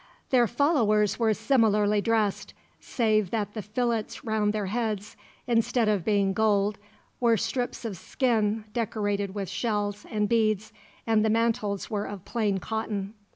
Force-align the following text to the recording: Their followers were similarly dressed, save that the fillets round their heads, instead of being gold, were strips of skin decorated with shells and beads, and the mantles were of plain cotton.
Their 0.31 0.47
followers 0.47 1.19
were 1.19 1.31
similarly 1.35 2.01
dressed, 2.01 2.55
save 2.79 3.29
that 3.29 3.53
the 3.53 3.61
fillets 3.61 4.23
round 4.25 4.51
their 4.51 4.65
heads, 4.65 5.15
instead 5.45 5.87
of 5.87 6.03
being 6.03 6.33
gold, 6.33 6.79
were 7.19 7.37
strips 7.37 7.85
of 7.85 7.95
skin 7.95 8.63
decorated 8.73 9.35
with 9.35 9.47
shells 9.47 10.07
and 10.09 10.27
beads, 10.27 10.73
and 11.05 11.23
the 11.23 11.29
mantles 11.29 11.91
were 11.91 12.05
of 12.05 12.25
plain 12.25 12.57
cotton. 12.57 13.13